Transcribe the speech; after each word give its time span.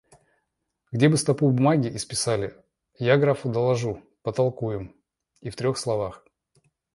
Где 0.91 1.09
бы 1.09 1.15
стопу 1.17 1.47
бумаги 1.51 1.95
исписали, 1.95 2.55
я 2.97 3.17
графу 3.17 3.49
доложу, 3.49 4.01
потолкуем, 4.23 4.95
и 5.41 5.51
в 5.51 5.55
трех 5.55 5.77
словах. 5.77 6.25